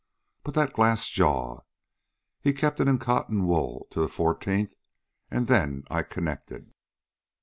[0.43, 1.59] But that glass jaw!
[2.39, 4.73] He kept it in cotton wool till the fourteenth
[5.29, 6.73] an' then I connected.